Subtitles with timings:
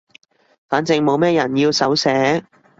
[0.67, 2.43] 反正冇咩人要手寫